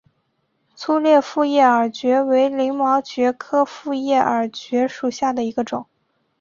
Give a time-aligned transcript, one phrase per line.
[0.73, 5.85] 粗裂复叶耳蕨为鳞毛蕨科复叶耳蕨属下的一个种。